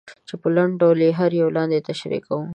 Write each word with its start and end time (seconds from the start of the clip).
چې 0.27 0.33
په 0.41 0.47
لنډ 0.55 0.73
ډول 0.81 0.99
یې 1.05 1.11
هر 1.19 1.31
یو 1.41 1.49
لاندې 1.57 1.85
تشریح 1.89 2.21
کوو. 2.27 2.43